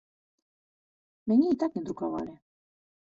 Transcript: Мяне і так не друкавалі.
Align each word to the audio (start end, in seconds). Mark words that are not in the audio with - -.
Мяне 1.31 1.47
і 1.57 1.57
так 1.65 1.71
не 1.79 1.83
друкавалі. 1.91 2.33